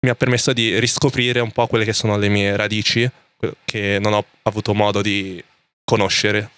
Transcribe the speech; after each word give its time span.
mi 0.00 0.10
ha 0.10 0.14
permesso 0.14 0.52
di 0.52 0.78
riscoprire 0.78 1.40
un 1.40 1.50
po' 1.50 1.66
quelle 1.66 1.84
che 1.84 1.92
sono 1.92 2.16
le 2.16 2.28
mie 2.28 2.54
radici, 2.56 3.10
che 3.64 3.98
non 4.00 4.12
ho 4.12 4.24
avuto 4.42 4.72
modo 4.72 5.02
di 5.02 5.42
conoscere. 5.84 6.50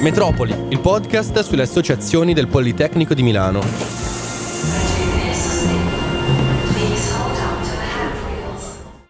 Metropoli, 0.00 0.52
il 0.70 0.80
podcast 0.80 1.38
sulle 1.44 1.62
associazioni 1.62 2.34
del 2.34 2.48
Politecnico 2.48 3.14
di 3.14 3.22
Milano. 3.22 4.01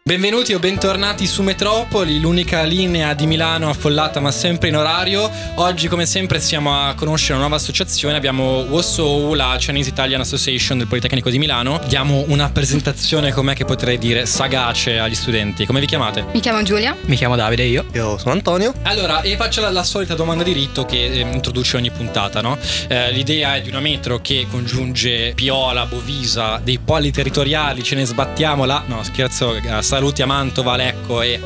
Benvenuti 0.05 0.53
o 0.53 0.59
bentornati 0.59 1.29
su 1.29 1.43
Metropoli, 1.43 2.19
l'unica 2.19 2.65
linea 2.65 3.15
di 3.15 3.25
Milano 3.25 3.69
affollata 3.69 4.19
ma 4.19 4.33
sempre 4.33 4.67
in 4.67 4.75
orario. 4.75 5.31
Oggi 5.55 5.87
come 5.87 6.07
sempre 6.07 6.41
siamo 6.41 6.75
a 6.75 6.95
conoscere 6.95 7.35
una 7.35 7.43
nuova 7.43 7.55
associazione, 7.55 8.17
abbiamo 8.17 8.63
WOSO, 8.63 9.33
la 9.35 9.55
Chinese 9.61 9.91
Italian 9.91 10.21
Association 10.21 10.79
del 10.79 10.89
Politecnico 10.89 11.31
di 11.31 11.39
Milano. 11.39 11.81
Diamo 11.87 12.25
una 12.27 12.51
presentazione, 12.51 13.31
com'è 13.31 13.55
che 13.55 13.65
potrei 13.65 13.97
dire, 13.97 14.27
sagace 14.27 14.99
agli 14.99 15.15
studenti. 15.15 15.67
Come 15.67 15.79
vi 15.79 15.87
chiamate? 15.87 16.25
Mi 16.33 16.41
chiamo 16.41 16.61
Giulia. 16.65 16.97
Mi 17.03 17.15
chiamo 17.15 17.37
Davide, 17.37 17.63
io. 17.63 17.85
Io 17.93 18.19
sono 18.19 18.33
Antonio. 18.33 18.75
Allora, 18.83 19.21
e 19.21 19.37
faccio 19.37 19.61
la, 19.61 19.71
la 19.71 19.85
solita 19.85 20.17
domanda 20.17 20.43
di 20.43 20.51
rito 20.51 20.85
che 20.85 21.13
eh, 21.13 21.21
introduce 21.21 21.77
ogni 21.77 21.93
puntata, 21.93 22.41
no? 22.41 22.59
Eh, 22.89 23.13
l'idea 23.13 23.55
è 23.55 23.63
di 23.63 23.69
una 23.69 23.79
metro 23.79 24.21
che 24.21 24.49
congiunge 24.51 25.31
Piola, 25.37 25.87
Bovisa, 25.87 26.61
dei 26.61 26.81
poli 26.81 27.13
territoriali, 27.13 27.85
ce 27.85 27.95
ne 27.95 28.05
sbattiamo 28.05 28.65
là. 28.65 28.83
No, 28.89 29.05
scherzo, 29.05 29.55
eh, 29.55 29.81
saluti 29.93 30.23
a 30.23 30.27
Mantova, 30.27 30.75
Lecco 30.75 31.21
e 31.21 31.39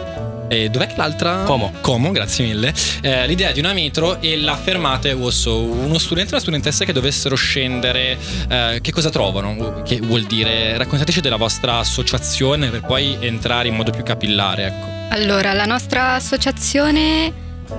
e 0.48 0.70
dov'è 0.70 0.86
che 0.86 0.94
l'altra? 0.96 1.42
Como. 1.42 1.72
Como, 1.80 2.12
grazie 2.12 2.44
mille. 2.44 2.72
Eh, 3.00 3.26
l'idea 3.26 3.50
di 3.50 3.58
una 3.58 3.72
metro 3.72 4.20
e 4.22 4.38
la 4.38 4.54
fermata 4.54 5.08
è 5.08 5.16
Osso. 5.16 5.62
Uno 5.62 5.98
studente 5.98 6.30
e 6.30 6.32
una 6.34 6.40
studentessa 6.40 6.84
che 6.84 6.92
dovessero 6.92 7.34
scendere, 7.34 8.16
eh, 8.48 8.78
che 8.80 8.92
cosa 8.92 9.10
trovano? 9.10 9.82
Che 9.82 9.98
vuol 10.00 10.22
dire? 10.22 10.78
Raccontateci 10.78 11.20
della 11.20 11.34
vostra 11.34 11.78
associazione 11.78 12.70
per 12.70 12.82
poi 12.82 13.16
entrare 13.18 13.66
in 13.66 13.74
modo 13.74 13.90
più 13.90 14.04
capillare. 14.04 14.66
Ecco. 14.66 15.14
Allora, 15.16 15.52
la 15.52 15.64
nostra 15.64 16.12
associazione, 16.14 17.32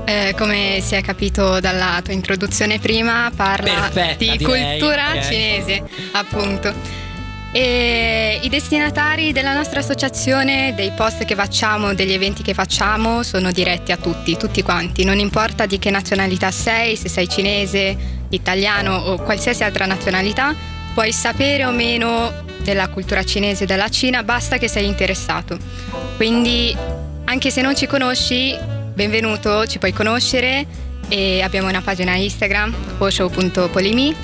eh, 0.04 0.36
come 0.38 0.80
si 0.82 0.96
è 0.96 1.02
capito 1.02 1.62
dalla 1.62 2.02
tua 2.04 2.12
introduzione 2.12 2.78
prima, 2.78 3.32
parla 3.34 3.88
Perfetta, 3.90 4.16
di 4.18 4.38
direi, 4.38 4.78
cultura 4.80 5.14
ok. 5.14 5.24
cinese, 5.24 5.84
appunto. 6.12 7.06
E 7.52 8.40
I 8.44 8.50
destinatari 8.50 9.32
della 9.32 9.54
nostra 9.54 9.80
associazione, 9.80 10.74
dei 10.76 10.92
post 10.92 11.26
che 11.26 11.34
facciamo, 11.34 11.94
degli 11.94 12.14
eventi 12.14 12.44
che 12.44 12.54
facciamo, 12.54 13.24
sono 13.24 13.52
diretti 13.52 13.92
a 13.92 13.98
tutti, 13.98 14.38
tutti 14.38 14.62
quanti. 14.62 15.04
Non 15.04 15.18
importa 15.18 15.66
di 15.66 15.80
che 15.80 15.90
nazionalità 15.90 16.52
sei, 16.52 16.96
se 16.96 17.10
sei 17.10 17.28
cinese, 17.28 17.98
italiano 18.30 18.96
o 18.96 19.18
qualsiasi 19.18 19.64
altra 19.64 19.86
nazionalità, 19.86 20.54
puoi 20.94 21.12
sapere 21.12 21.66
o 21.66 21.72
meno 21.72 22.46
della 22.60 22.90
cultura 22.90 23.24
cinese 23.24 23.66
della 23.66 23.90
Cina, 23.90 24.24
basta 24.24 24.58
che 24.58 24.68
sei 24.68 24.86
interessato. 24.86 25.58
Quindi, 26.18 26.76
anche 27.26 27.50
se 27.50 27.62
non 27.62 27.76
ci 27.76 27.88
conosci, 27.88 28.56
benvenuto, 28.94 29.66
ci 29.68 29.80
puoi 29.80 29.94
conoscere 29.94 30.66
e 31.08 31.42
abbiamo 31.42 31.70
una 31.70 31.82
pagina 31.82 32.16
Instagram, 32.16 32.74
oshow.polimi 32.98 34.16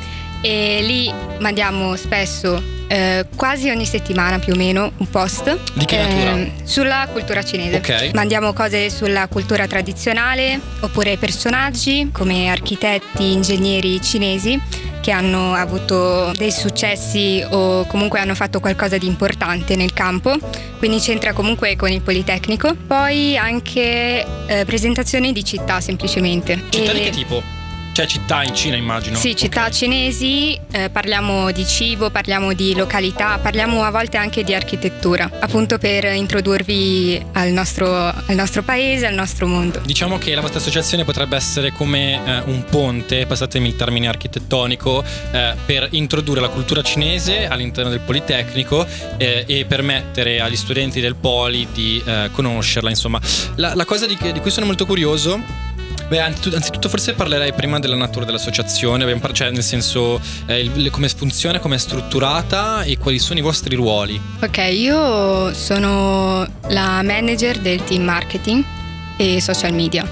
e 0.42 0.80
lì 0.82 1.14
mandiamo 1.40 1.96
spesso, 1.96 2.73
eh, 2.88 3.26
quasi 3.36 3.70
ogni 3.70 3.86
settimana 3.86 4.40
più 4.40 4.54
o 4.54 4.56
meno, 4.56 4.92
un 4.98 5.10
post 5.10 5.58
Di 5.74 5.86
che 5.86 5.98
natura? 5.98 6.32
ehm, 6.32 6.64
sulla 6.64 7.08
cultura 7.12 7.44
cinese. 7.44 7.78
Ok. 7.78 8.12
Mandiamo 8.14 8.54
cose 8.54 8.90
sulla 8.90 9.28
cultura 9.28 9.68
tradizionale 9.68 10.60
oppure 10.82 11.18
personaggi 11.18 12.10
come 12.12 12.50
architetti, 12.50 13.32
ingegneri 13.32 14.02
cinesi 14.02 14.60
che 15.02 15.12
hanno 15.12 15.54
avuto 15.54 16.32
dei 16.38 16.52
successi 16.52 17.44
o 17.50 17.86
comunque 17.88 18.20
hanno 18.20 18.36
fatto 18.36 18.62
qualcosa 18.62 18.98
di 18.98 19.06
importante 19.06 19.76
nel 19.76 19.92
campo, 19.92 20.34
quindi 20.78 21.00
c'entra 21.00 21.34
comunque 21.34 21.76
con 21.76 21.92
il 21.92 22.00
Politecnico. 22.02 22.74
Poi 22.88 23.36
anche 23.38 24.26
eh, 24.48 24.64
presentazioni 24.66 25.34
di 25.34 25.44
città 25.44 25.82
semplicemente. 25.82 26.62
Città 26.70 26.94
di 26.94 27.00
E- 27.02 27.04
che 27.04 27.10
tipo? 27.10 27.44
Cioè 27.94 28.08
città 28.08 28.42
in 28.42 28.56
Cina 28.56 28.76
immagino. 28.76 29.16
sì, 29.18 29.36
città 29.36 29.70
cinesi, 29.70 30.60
eh, 30.72 30.90
parliamo 30.90 31.52
di 31.52 31.64
cibo, 31.64 32.10
parliamo 32.10 32.54
di 32.54 32.74
località, 32.74 33.38
parliamo 33.38 33.84
a 33.84 33.92
volte 33.92 34.18
anche 34.18 34.44
di 34.44 34.56
architettura, 34.56 35.30
appunto 35.40 35.78
per 35.78 36.06
introdurvi 36.06 37.24
al 37.34 37.52
nostro, 37.52 37.94
al 37.96 38.34
nostro 38.36 38.64
paese, 38.64 39.06
al 39.06 39.14
nostro 39.14 39.46
mondo. 39.46 39.80
Diciamo 39.86 40.18
che 40.18 40.34
la 40.34 40.42
vostra 40.42 40.60
associazione 40.60 41.04
potrebbe 41.04 41.36
essere 41.36 41.72
come 41.72 42.14
eh, 42.14 42.42
un 42.46 42.66
ponte, 42.66 43.28
passatemi 43.28 43.68
il 43.68 43.76
termine 43.76 44.08
architettonico, 44.08 45.04
eh, 45.30 45.54
per 45.64 45.88
introdurre 45.92 46.42
la 46.42 46.50
cultura 46.50 46.82
cinese 46.82 47.46
all'interno 47.46 47.92
del 47.92 48.00
Politecnico 48.00 48.88
eh, 49.18 49.44
e 49.46 49.66
permettere 49.66 50.42
agli 50.42 50.56
studenti 50.56 51.00
del 51.00 51.14
Poli 51.14 51.68
di 51.72 52.02
eh, 52.04 52.30
conoscerla. 52.32 52.90
Insomma, 52.90 53.22
la, 53.58 53.76
la 53.76 53.86
cosa 53.86 54.08
di, 54.08 54.18
di 54.20 54.40
cui 54.40 54.50
sono 54.50 54.66
molto 54.66 54.88
curioso. 54.88 55.72
Beh, 56.14 56.20
anzitutto, 56.20 56.90
forse 56.90 57.16
parlerei 57.16 57.54
prima 57.54 57.80
della 57.80 57.96
natura 57.96 58.24
dell'associazione, 58.24 59.20
cioè 59.32 59.50
nel 59.50 59.64
senso 59.64 60.22
eh, 60.46 60.70
come 60.92 61.10
funziona, 61.10 61.58
come 61.58 61.74
è 61.74 61.80
strutturata 61.80 62.84
e 62.84 63.00
quali 63.00 63.18
sono 63.18 63.40
i 63.40 63.42
vostri 63.42 63.74
ruoli. 63.74 64.22
Ok, 64.40 64.58
io 64.58 65.52
sono 65.56 66.48
la 66.68 67.02
manager 67.02 67.58
del 67.58 67.84
team 67.84 68.04
marketing 68.04 68.64
e 69.18 69.42
social 69.42 69.74
media. 69.74 70.08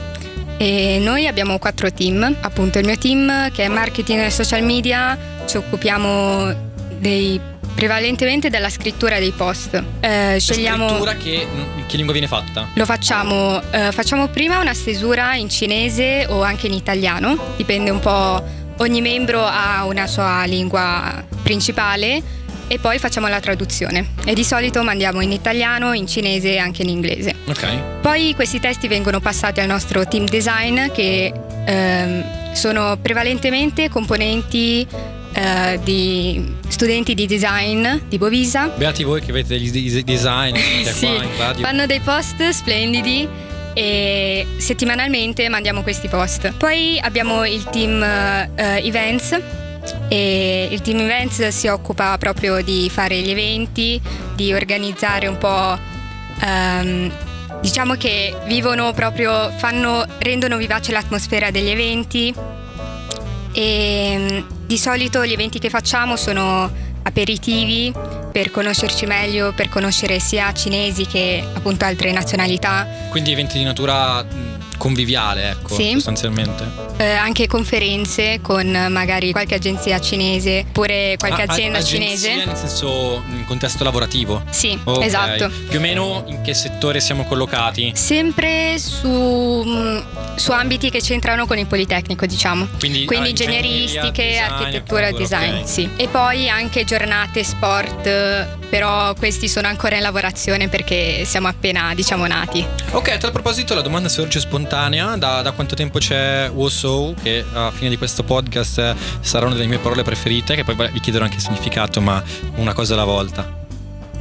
E 0.57 0.97
noi 0.99 1.27
abbiamo 1.27 1.59
quattro 1.59 1.91
team, 1.93 2.35
appunto 2.41 2.79
il 2.79 2.85
mio 2.87 2.97
team 2.97 3.51
che 3.51 3.65
è 3.65 3.67
marketing 3.67 4.21
e 4.21 4.31
social 4.31 4.63
media, 4.63 5.15
ci 5.45 5.57
occupiamo 5.57 6.51
dei, 6.97 7.39
prevalentemente 7.81 8.51
della 8.51 8.69
scrittura 8.69 9.17
dei 9.17 9.31
post. 9.31 9.83
Eh, 10.01 10.37
scegliamo... 10.39 10.87
scrittura 10.87 11.15
che 11.15 11.47
in 11.51 11.85
che 11.87 11.95
lingua 11.95 12.13
viene 12.13 12.27
fatta? 12.27 12.67
Lo 12.75 12.85
facciamo, 12.85 13.59
eh, 13.71 13.91
facciamo 13.91 14.27
prima 14.27 14.59
una 14.59 14.75
stesura 14.75 15.33
in 15.33 15.49
cinese 15.49 16.27
o 16.29 16.43
anche 16.43 16.67
in 16.67 16.73
italiano, 16.73 17.55
dipende 17.57 17.89
un 17.89 17.99
po', 17.99 18.43
ogni 18.77 19.01
membro 19.01 19.43
ha 19.43 19.83
una 19.85 20.05
sua 20.05 20.43
lingua 20.43 21.25
principale 21.41 22.21
e 22.67 22.77
poi 22.77 22.99
facciamo 22.99 23.27
la 23.27 23.39
traduzione. 23.39 24.09
E 24.25 24.35
di 24.35 24.43
solito 24.43 24.83
mandiamo 24.83 25.19
in 25.21 25.31
italiano, 25.31 25.93
in 25.93 26.05
cinese 26.05 26.53
e 26.53 26.57
anche 26.59 26.83
in 26.83 26.89
inglese. 26.89 27.33
Ok. 27.47 27.99
Poi 27.99 28.35
questi 28.35 28.59
testi 28.59 28.87
vengono 28.87 29.19
passati 29.19 29.59
al 29.59 29.65
nostro 29.65 30.07
team 30.07 30.25
design 30.25 30.91
che 30.91 31.33
ehm, 31.65 32.53
sono 32.53 32.99
prevalentemente 33.01 33.89
componenti 33.89 34.87
eh, 35.41 35.79
di 35.83 36.55
studenti 36.67 37.15
di 37.15 37.25
design 37.25 37.87
di 38.07 38.19
Bovisa. 38.19 38.67
Beati 38.67 39.03
voi 39.03 39.21
che 39.21 39.31
avete 39.31 39.57
degli 39.57 40.03
design 40.03 40.55
sì, 40.85 41.07
fanno 41.59 41.87
dei 41.87 41.99
post 41.99 42.47
splendidi 42.49 43.27
e 43.73 44.45
settimanalmente 44.57 45.49
mandiamo 45.49 45.81
questi 45.81 46.07
post. 46.07 46.53
Poi 46.53 46.99
abbiamo 47.01 47.43
il 47.43 47.63
team 47.71 48.03
eh, 48.03 48.85
events 48.85 49.39
e 50.09 50.67
il 50.69 50.81
team 50.81 50.99
events 50.99 51.47
si 51.47 51.67
occupa 51.67 52.17
proprio 52.19 52.61
di 52.61 52.87
fare 52.91 53.19
gli 53.19 53.31
eventi, 53.31 53.99
di 54.35 54.53
organizzare 54.53 55.25
un 55.25 55.39
po' 55.39 55.75
ehm, 56.39 57.11
diciamo 57.61 57.95
che 57.95 58.35
vivono 58.45 58.93
proprio 58.93 59.49
fanno 59.57 60.05
rendono 60.19 60.57
vivace 60.57 60.91
l'atmosfera 60.91 61.49
degli 61.49 61.69
eventi. 61.69 62.31
E 63.53 64.15
mm, 64.17 64.60
di 64.71 64.77
solito 64.77 65.25
gli 65.25 65.33
eventi 65.33 65.59
che 65.59 65.69
facciamo 65.69 66.15
sono 66.15 66.71
aperitivi 67.03 67.93
per 68.31 68.51
conoscerci 68.51 69.05
meglio, 69.05 69.51
per 69.51 69.67
conoscere 69.67 70.21
sia 70.21 70.53
cinesi 70.53 71.05
che 71.05 71.43
appunto 71.53 71.83
altre 71.83 72.13
nazionalità, 72.13 72.87
Quindi 73.09 73.33
eventi 73.33 73.57
di 73.57 73.65
natura 73.65 74.25
conviviale, 74.77 75.49
ecco, 75.49 75.75
Sì. 75.75 75.91
sostanzialmente. 75.91 76.90
Eh, 77.01 77.13
anche 77.13 77.47
conferenze 77.47 78.39
con 78.41 78.69
magari 78.89 79.31
qualche 79.31 79.55
agenzia 79.55 79.99
cinese 79.99 80.65
oppure 80.67 81.15
qualche 81.17 81.41
Ah, 81.43 81.51
azienda 81.51 81.79
agenzia 81.79 82.17
cinese. 82.29 82.45
nel 82.45 82.55
senso 82.55 83.23
in 83.29 83.43
contesto 83.45 83.83
lavorativo. 83.83 84.43
Sì, 84.51 84.77
Ok. 84.83 85.03
esatto. 85.03 85.49
Più 85.67 85.79
o 85.79 85.81
meno 85.81 86.23
in 86.27 86.41
che 86.41 86.53
settore 86.53 86.99
siamo 86.99 87.23
collocati? 87.25 87.91
Sempre 87.95 88.77
su, 88.77 89.63
mm, 89.65 89.99
su 90.35 90.51
ambiti 90.51 90.89
che 90.91 90.99
c'entrano 91.01 91.47
con 91.47 91.57
il 91.57 91.65
Politecnico, 91.65 92.25
diciamo. 92.27 92.67
Quindi, 92.77 93.05
Quindi 93.05 93.27
ah, 93.27 93.29
ingegneristiche, 93.29 94.23
design, 94.23 94.43
architettura, 94.51 95.05
architettura, 95.07 95.11
design, 95.11 95.61
ok. 95.61 95.67
sì. 95.69 95.89
E 95.95 96.07
poi 96.07 96.49
anche 96.49 96.83
giornate, 96.83 97.43
sport, 97.43 98.47
però 98.69 99.13
questi 99.15 99.47
sono 99.49 99.67
ancora 99.67 99.95
in 99.95 100.01
lavorazione 100.01 100.67
perché 100.67 101.23
siamo 101.25 101.47
appena, 101.47 101.93
diciamo, 101.95 102.25
nati. 102.27 102.65
Ok, 102.91 103.09
a 103.09 103.17
tal 103.17 103.31
proposito 103.31 103.73
la 103.73 103.81
domanda 103.81 104.07
sorge 104.09 104.39
spontanea, 104.39 105.15
da, 105.17 105.41
da 105.41 105.51
quanto 105.51 105.75
tempo 105.75 105.97
c'è 105.99 106.49
Woso, 106.91 107.13
che 107.21 107.43
alla 107.53 107.71
fine 107.71 107.89
di 107.89 107.97
questo 107.97 108.23
podcast 108.23 108.95
sarà 109.21 109.45
una 109.45 109.55
delle 109.55 109.67
mie 109.67 109.77
parole 109.79 110.03
preferite, 110.03 110.55
che 110.55 110.63
poi 110.63 110.75
vi 110.91 110.99
chiederò 110.99 111.23
anche 111.23 111.37
il 111.37 111.41
significato, 111.41 112.01
ma 112.01 112.21
una 112.55 112.73
cosa 112.73 112.93
alla 112.93 113.03
volta. 113.05 113.59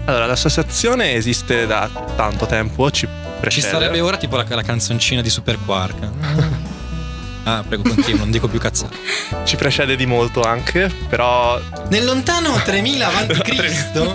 Allora, 0.07 0.27
l'associazione 0.27 1.13
esiste 1.15 1.67
da 1.67 1.89
tanto 2.17 2.47
tempo, 2.47 2.91
ci 2.91 3.07
Ci 3.07 3.09
precede. 3.41 3.69
sarebbe 3.69 4.01
ora 4.01 4.17
tipo 4.17 4.37
la, 4.37 4.45
la 4.49 4.63
canzoncina 4.63 5.21
di 5.23 5.31
Super 5.31 5.59
Quark. 5.65 6.09
Ah, 7.43 7.65
prego, 7.67 7.85
continuo, 7.85 8.19
non 8.19 8.31
dico 8.31 8.49
più 8.49 8.59
cazzate. 8.61 8.95
Ci 9.45 9.57
precede 9.57 9.97
di 9.97 10.05
molto 10.05 10.43
anche, 10.43 10.93
però 11.09 11.59
Nel 11.89 12.05
lontano 12.05 12.53
3000 12.63 13.07
avanti 13.07 13.41
Cristo? 13.41 14.15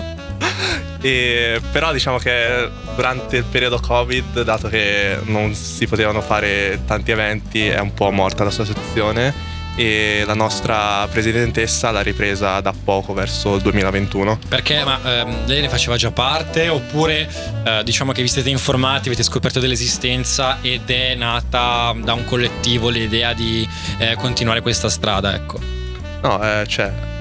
E, 1.00 1.60
però 1.72 1.92
diciamo 1.92 2.18
che 2.18 2.70
durante 2.96 3.36
il 3.36 3.44
periodo 3.44 3.78
Covid, 3.78 4.42
dato 4.42 4.68
che 4.68 5.18
non 5.24 5.54
si 5.54 5.86
potevano 5.86 6.22
fare 6.22 6.80
tanti 6.86 7.12
eventi, 7.12 7.68
è 7.68 7.78
un 7.78 7.92
po' 7.94 8.10
morta 8.10 8.42
la 8.42 8.48
associazione 8.48 9.54
e 9.76 10.22
la 10.26 10.32
nostra 10.32 11.06
presidentessa 11.10 11.90
l'ha 11.90 12.00
ripresa 12.00 12.60
da 12.60 12.72
poco, 12.72 13.12
verso 13.12 13.56
il 13.56 13.60
2021. 13.60 14.38
Perché 14.48 14.82
ma 14.82 14.98
ehm, 15.04 15.46
lei 15.46 15.60
ne 15.60 15.68
faceva 15.68 15.96
già 15.96 16.10
parte 16.10 16.68
oppure 16.70 17.28
eh, 17.64 17.82
diciamo 17.84 18.12
che 18.12 18.22
vi 18.22 18.28
siete 18.28 18.48
informati, 18.48 19.08
avete 19.08 19.22
scoperto 19.22 19.60
dell'esistenza 19.60 20.58
ed 20.62 20.88
è 20.88 21.14
nata 21.14 21.94
da 22.02 22.14
un 22.14 22.24
collettivo 22.24 22.88
l'idea 22.88 23.34
di 23.34 23.68
eh, 23.98 24.16
continuare 24.16 24.62
questa 24.62 24.88
strada, 24.88 25.34
ecco. 25.34 25.60
No, 26.22 26.42
eh, 26.42 26.64
c'è 26.66 27.14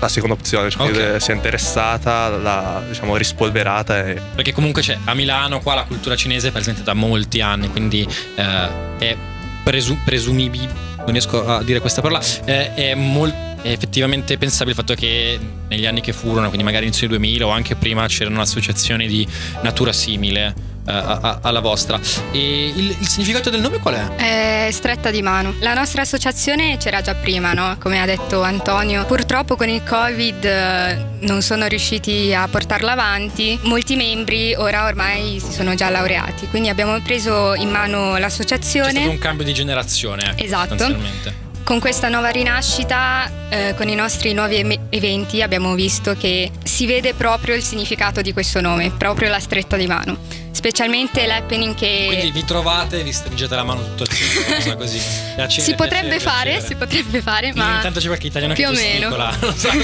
la 0.00 0.08
seconda 0.08 0.34
opzione, 0.34 0.70
cioè 0.70 0.88
Ok. 0.88 0.92
che 1.14 1.20
si 1.20 1.30
è 1.30 1.34
interessata, 1.34 2.28
l'ha 2.28 2.82
diciamo 2.88 3.16
rispolverata 3.16 4.06
e 4.06 4.20
Perché 4.34 4.52
comunque 4.52 4.82
c'è 4.82 4.96
a 5.04 5.14
Milano 5.14 5.60
qua 5.60 5.74
la 5.74 5.84
cultura 5.84 6.16
cinese 6.16 6.48
è 6.48 6.50
presente 6.50 6.82
da 6.82 6.94
molti 6.94 7.40
anni, 7.40 7.68
quindi 7.68 8.06
eh, 8.36 8.68
è 8.98 9.16
presu- 9.62 9.98
presumibile, 10.04 10.68
non 10.98 11.10
riesco 11.12 11.46
a 11.46 11.62
dire 11.62 11.80
questa 11.80 12.00
parola, 12.00 12.20
eh, 12.46 12.74
è, 12.74 12.94
mol- 12.94 13.32
è 13.62 13.68
effettivamente 13.70 14.38
pensabile 14.38 14.70
il 14.70 14.76
fatto 14.76 14.94
che 14.94 15.38
negli 15.68 15.86
anni 15.86 16.00
che 16.00 16.12
furono, 16.12 16.46
quindi 16.46 16.64
magari 16.64 16.86
inizio 16.86 17.06
del 17.08 17.18
2000 17.18 17.46
o 17.46 17.50
anche 17.50 17.74
prima 17.76 18.06
c'erano 18.06 18.40
associazioni 18.40 19.06
di 19.06 19.26
natura 19.62 19.92
simile 19.92 20.68
a- 20.86 21.18
a- 21.20 21.38
alla 21.42 21.60
vostra. 21.60 21.98
E 22.32 22.72
il, 22.74 22.96
il 22.98 23.08
significato 23.08 23.50
del 23.50 23.60
nome 23.60 23.78
qual 23.78 23.94
è? 23.94 24.66
È 24.66 24.70
stretta 24.72 25.10
di 25.10 25.22
mano. 25.22 25.54
La 25.60 25.74
nostra 25.74 26.02
associazione 26.02 26.76
c'era 26.78 27.00
già 27.00 27.14
prima, 27.14 27.52
no? 27.52 27.76
come 27.80 28.00
ha 28.00 28.06
detto 28.06 28.42
Antonio. 28.42 29.04
Purtroppo 29.04 29.56
con 29.56 29.68
il 29.68 29.82
Covid 29.84 30.44
eh, 30.44 31.04
non 31.20 31.42
sono 31.42 31.66
riusciti 31.66 32.32
a 32.34 32.46
portarla 32.48 32.92
avanti. 32.92 33.58
Molti 33.62 33.96
membri 33.96 34.54
ora 34.54 34.86
ormai 34.86 35.40
si 35.40 35.52
sono 35.52 35.74
già 35.74 35.88
laureati, 35.90 36.48
quindi 36.48 36.68
abbiamo 36.68 36.98
preso 37.00 37.54
in 37.54 37.70
mano 37.70 38.12
C'è 38.14 38.20
l'associazione. 38.20 38.90
stato 38.90 39.10
un 39.10 39.18
cambio 39.18 39.44
di 39.44 39.52
generazione, 39.54 40.30
ecco, 40.30 40.42
Esatto. 40.42 40.68
sostanzialmente. 40.76 41.48
Con 41.62 41.78
questa 41.78 42.08
nuova 42.08 42.30
rinascita, 42.30 43.30
eh, 43.48 43.74
con 43.76 43.88
i 43.88 43.94
nostri 43.94 44.32
nuovi 44.32 44.56
em- 44.56 44.78
eventi, 44.90 45.40
abbiamo 45.40 45.74
visto 45.74 46.16
che 46.16 46.50
si 46.64 46.86
vede 46.86 47.14
proprio 47.14 47.54
il 47.54 47.62
significato 47.62 48.22
di 48.22 48.32
questo 48.32 48.60
nome, 48.60 48.90
proprio 48.90 49.28
la 49.30 49.38
stretta 49.38 49.76
di 49.76 49.86
mano. 49.86 50.18
Specialmente 50.52 51.26
l'happening 51.26 51.74
che 51.74 52.04
Quindi 52.08 52.30
vi 52.32 52.44
trovate 52.44 53.00
e 53.00 53.02
vi 53.02 53.12
stringete 53.12 53.54
la 53.54 53.64
mano 53.64 53.82
tutto 53.82 54.02
il 54.02 54.08
tempo, 54.08 54.76
così. 54.76 54.98
Piacere, 55.36 55.62
si 55.62 55.74
potrebbe 55.74 56.16
piacere, 56.16 56.30
fare, 56.30 56.50
piacere. 56.50 56.66
si 56.66 56.74
potrebbe 56.74 57.22
fare, 57.22 57.52
ma 57.54 57.76
Intanto 57.76 58.00
c'è 58.00 58.06
qualche 58.06 58.26
italiano 58.26 58.52
più 58.54 58.64
che 58.64 58.70
o 58.70 58.74
meno. 58.74 59.08
non 59.16 59.54
so. 59.56 59.68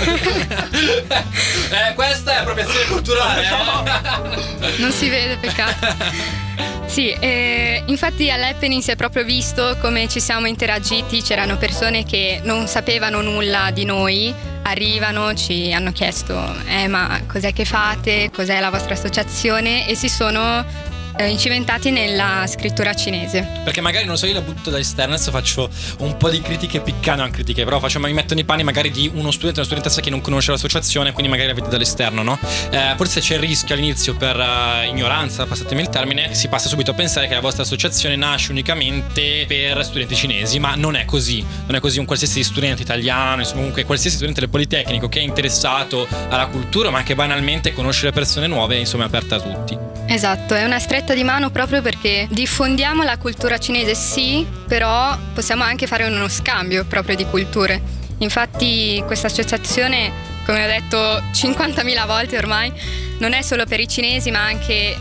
eh, 1.70 1.94
questa 1.94 2.32
è 2.32 2.36
appropriazione 2.40 2.84
culturale. 2.86 3.42
eh? 3.46 3.50
non 4.78 4.90
si 4.92 5.08
vede, 5.08 5.36
peccato. 5.36 6.34
Sì, 6.86 7.10
eh, 7.10 7.82
infatti 7.86 8.30
all'happening 8.30 8.80
si 8.80 8.92
è 8.92 8.96
proprio 8.96 9.24
visto 9.24 9.76
come 9.80 10.06
ci 10.08 10.20
siamo 10.20 10.46
interagiti, 10.46 11.20
c'erano 11.20 11.56
persone 11.58 12.04
che 12.04 12.40
non 12.44 12.68
sapevano 12.68 13.20
nulla 13.20 13.70
di 13.72 13.84
noi, 13.84 14.32
arrivano, 14.66 15.32
ci 15.34 15.72
hanno 15.72 15.92
chiesto, 15.92 16.36
eh 16.66 16.88
ma 16.88 17.20
cos'è 17.26 17.52
che 17.52 17.64
fate, 17.64 18.30
cos'è 18.32 18.58
la 18.60 18.70
vostra 18.70 18.94
associazione? 18.94 19.88
E 19.88 19.94
si 19.94 20.08
sono 20.08 20.64
eh, 21.16 21.28
incimentati 21.28 21.90
nella 21.90 22.44
scrittura 22.46 22.94
cinese. 22.94 23.46
Perché 23.64 23.80
magari 23.80 24.04
non 24.04 24.16
so, 24.16 24.26
io 24.26 24.34
la 24.34 24.40
butto 24.40 24.70
da 24.70 24.78
esterno, 24.78 25.14
adesso 25.14 25.30
faccio 25.30 25.68
un 25.98 26.16
po' 26.16 26.30
di 26.30 26.40
critiche 26.40 26.80
piccante, 26.80 27.22
non 27.22 27.30
critiche, 27.30 27.64
però 27.64 27.78
faccio, 27.78 27.98
mi 28.00 28.12
metto 28.12 28.34
nei 28.34 28.44
panni 28.44 28.62
magari 28.62 28.90
di 28.90 29.10
uno 29.12 29.30
studente, 29.30 29.60
una 29.60 29.66
studentessa 29.66 30.00
che 30.00 30.10
non 30.10 30.20
conosce 30.20 30.50
l'associazione, 30.50 31.12
quindi 31.12 31.30
magari 31.30 31.48
la 31.48 31.54
vede 31.54 31.68
dall'esterno, 31.68 32.22
no? 32.22 32.38
Eh, 32.70 32.94
forse 32.96 33.20
c'è 33.20 33.34
il 33.34 33.40
rischio 33.40 33.74
all'inizio 33.74 34.14
per 34.14 34.38
eh, 34.38 34.86
ignoranza, 34.86 35.46
passatemi 35.46 35.80
il 35.80 35.88
termine, 35.88 36.34
si 36.34 36.48
passa 36.48 36.68
subito 36.68 36.90
a 36.90 36.94
pensare 36.94 37.28
che 37.28 37.34
la 37.34 37.40
vostra 37.40 37.62
associazione 37.62 38.16
nasce 38.16 38.50
unicamente 38.50 39.44
per 39.46 39.84
studenti 39.84 40.14
cinesi, 40.14 40.58
ma 40.58 40.74
non 40.74 40.96
è 40.96 41.04
così. 41.04 41.44
Non 41.66 41.76
è 41.76 41.80
così 41.80 41.98
un 41.98 42.04
qualsiasi 42.04 42.42
studente 42.42 42.82
italiano, 42.82 43.40
insomma, 43.40 43.58
comunque 43.58 43.84
qualsiasi 43.84 44.16
studente 44.16 44.40
del 44.40 44.48
Politecnico 44.48 45.08
che 45.08 45.20
è 45.20 45.22
interessato 45.22 46.06
alla 46.28 46.46
cultura, 46.46 46.90
ma 46.90 47.02
che 47.02 47.14
banalmente 47.14 47.72
conosce 47.72 48.06
le 48.06 48.12
persone 48.12 48.46
nuove, 48.46 48.76
insomma, 48.76 49.04
è 49.04 49.06
aperta 49.06 49.36
a 49.36 49.40
tutti. 49.40 49.78
Esatto, 50.08 50.54
è 50.54 50.64
una 50.64 50.78
stretta 50.78 51.05
di 51.14 51.24
mano 51.24 51.50
proprio 51.50 51.82
perché 51.82 52.26
diffondiamo 52.30 53.02
la 53.02 53.18
cultura 53.18 53.58
cinese 53.58 53.94
sì, 53.94 54.46
però 54.66 55.16
possiamo 55.34 55.62
anche 55.62 55.86
fare 55.86 56.04
uno 56.04 56.28
scambio 56.28 56.84
proprio 56.84 57.16
di 57.16 57.24
culture. 57.26 57.80
Infatti 58.18 59.02
questa 59.06 59.26
associazione, 59.26 60.10
come 60.44 60.64
ho 60.64 60.66
detto 60.66 60.96
50.000 60.98 62.06
volte 62.06 62.38
ormai, 62.38 62.72
non 63.18 63.32
è 63.32 63.42
solo 63.42 63.64
per 63.66 63.80
i 63.80 63.88
cinesi 63.88 64.30
ma 64.30 64.44
anche, 64.44 64.96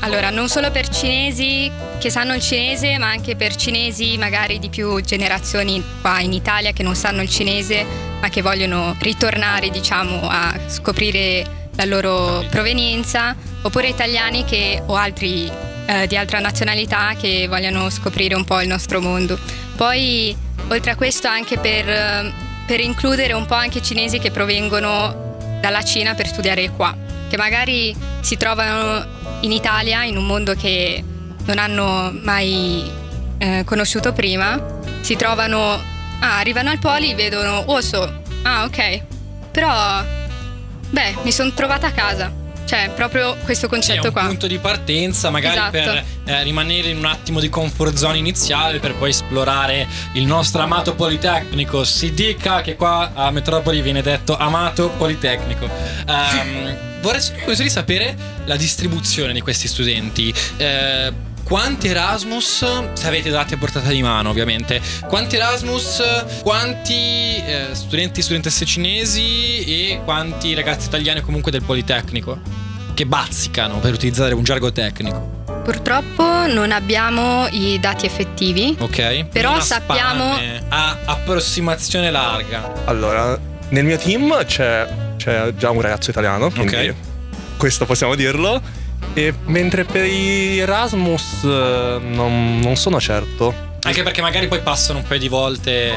allora, 0.00 0.30
non 0.30 0.48
solo 0.48 0.70
per 0.70 0.88
cinesi 0.88 1.70
che 1.98 2.10
sanno 2.10 2.34
il 2.34 2.42
cinese, 2.42 2.98
ma 2.98 3.08
anche 3.08 3.34
per 3.34 3.56
cinesi 3.56 4.16
magari 4.18 4.58
di 4.58 4.68
più 4.68 5.00
generazioni 5.00 5.82
qua 6.00 6.20
in 6.20 6.32
Italia 6.32 6.72
che 6.72 6.82
non 6.82 6.94
sanno 6.94 7.22
il 7.22 7.28
cinese 7.28 7.84
ma 8.20 8.28
che 8.28 8.42
vogliono 8.42 8.94
ritornare, 9.00 9.70
diciamo, 9.70 10.28
a 10.28 10.54
scoprire 10.68 11.62
la 11.76 11.84
loro 11.84 12.44
provenienza, 12.50 13.34
oppure 13.62 13.88
italiani 13.88 14.44
che, 14.44 14.82
o 14.86 14.94
altri 14.94 15.50
eh, 15.86 16.06
di 16.06 16.16
altra 16.16 16.38
nazionalità 16.38 17.14
che 17.18 17.46
vogliono 17.48 17.90
scoprire 17.90 18.34
un 18.34 18.44
po' 18.44 18.60
il 18.60 18.68
nostro 18.68 19.00
mondo. 19.00 19.38
Poi, 19.76 20.36
oltre 20.68 20.92
a 20.92 20.96
questo, 20.96 21.28
anche 21.28 21.58
per, 21.58 22.32
per 22.66 22.80
includere 22.80 23.32
un 23.32 23.46
po' 23.46 23.54
anche 23.54 23.82
cinesi 23.82 24.18
che 24.18 24.30
provengono 24.30 25.58
dalla 25.60 25.82
Cina 25.82 26.14
per 26.14 26.26
studiare 26.26 26.70
qua, 26.70 26.96
che 27.28 27.36
magari 27.36 27.94
si 28.20 28.36
trovano 28.36 29.04
in 29.40 29.52
Italia, 29.52 30.04
in 30.04 30.16
un 30.16 30.26
mondo 30.26 30.54
che 30.54 31.02
non 31.44 31.58
hanno 31.58 32.10
mai 32.22 32.90
eh, 33.38 33.62
conosciuto 33.64 34.12
prima, 34.12 34.80
si 35.00 35.16
trovano, 35.16 35.72
ah, 36.20 36.38
arrivano 36.38 36.70
al 36.70 36.78
poli, 36.78 37.14
vedono 37.14 37.64
Oso, 37.66 38.22
ah 38.42 38.64
ok, 38.64 39.02
però, 39.50 40.02
beh, 40.94 41.16
mi 41.22 41.32
sono 41.32 41.52
trovata 41.52 41.88
a 41.88 41.92
casa, 41.92 42.32
cioè 42.64 42.90
proprio 42.94 43.36
questo 43.44 43.66
Sì, 43.66 43.74
è 43.74 43.76
concetto 43.76 44.06
un 44.06 44.12
qua. 44.12 44.26
punto 44.26 44.46
di 44.46 44.58
partenza, 44.58 45.28
magari 45.30 45.56
Esatto. 45.56 45.70
per 45.72 46.04
eh, 46.24 46.42
rimanere 46.44 46.88
in 46.88 46.98
un 46.98 47.04
attimo 47.04 47.40
di 47.40 47.48
comfort 47.48 47.94
zone 47.96 48.16
iniziale, 48.18 48.78
per 48.78 48.94
poi 48.94 49.10
esplorare 49.10 49.86
il 50.12 50.24
nostro 50.24 50.62
amato 50.62 50.94
Politecnico. 50.94 51.82
Si 51.84 52.14
dica 52.14 52.60
che 52.62 52.76
qua 52.76 53.10
a 53.12 53.30
Metropoli 53.32 53.82
viene 53.82 54.02
detto 54.02 54.36
amato 54.36 54.90
Politecnico. 54.90 55.68
Ehm, 56.06 57.00
vorrei 57.02 57.20
curioso 57.40 57.62
di 57.62 57.70
sapere 57.70 58.16
la 58.44 58.56
distribuzione 58.56 59.32
di 59.32 59.40
questi 59.40 59.66
studenti. 59.68 60.32
Eh, 60.56 61.12
quanti 61.44 61.88
Erasmus, 61.88 62.64
se 62.94 63.06
avete 63.06 63.30
dati 63.30 63.54
a 63.54 63.56
portata 63.58 63.90
di 63.90 64.02
mano 64.02 64.30
ovviamente, 64.30 64.80
quanti 65.06 65.36
Erasmus, 65.36 66.02
quanti 66.42 66.92
eh, 67.36 67.68
studenti 67.72 68.20
e 68.20 68.22
studentesse 68.22 68.64
cinesi 68.64 69.64
e 69.64 70.00
quanti 70.04 70.54
ragazzi 70.54 70.86
italiani 70.88 71.20
comunque 71.20 71.50
del 71.50 71.62
Politecnico? 71.62 72.62
che 72.94 73.06
bazzicano 73.06 73.78
per 73.80 73.92
utilizzare 73.92 74.34
un 74.34 74.44
gergo 74.44 74.70
tecnico, 74.70 75.42
Purtroppo 75.64 76.46
non 76.46 76.70
abbiamo 76.70 77.48
i 77.50 77.80
dati 77.80 78.06
effettivi, 78.06 78.76
ok? 78.78 79.24
Però 79.24 79.54
Una 79.54 79.60
sappiamo- 79.62 80.34
spanne 80.34 80.62
a 80.68 80.98
approssimazione 81.06 82.12
larga. 82.12 82.70
Allora, 82.84 83.36
nel 83.70 83.84
mio 83.84 83.98
team 83.98 84.44
c'è, 84.44 84.86
c'è 85.16 85.52
già 85.56 85.70
un 85.70 85.80
ragazzo 85.80 86.10
italiano, 86.10 86.50
quindi 86.52 86.76
Ok. 86.90 86.94
questo 87.56 87.84
possiamo 87.84 88.14
dirlo. 88.14 88.62
E 89.14 89.32
mentre 89.44 89.84
per 89.84 90.04
gli 90.04 90.58
Erasmus 90.58 91.44
eh, 91.44 91.98
non, 92.02 92.58
non 92.58 92.76
sono 92.76 93.00
certo. 93.00 93.72
Anche 93.84 94.02
perché 94.02 94.20
magari 94.20 94.48
poi 94.48 94.60
passano 94.60 94.98
un 94.98 95.04
paio 95.06 95.20
di 95.20 95.28
volte. 95.28 95.92